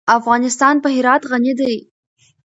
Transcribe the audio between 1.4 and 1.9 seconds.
دی.